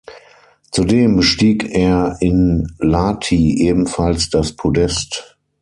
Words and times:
Zudem 0.71 1.15
bestieg 1.17 1.63
er 1.75 2.17
in 2.21 2.71
Lahti 2.79 3.59
ebenfalls 3.67 4.31
das 4.31 4.53
Podest. 4.55 5.37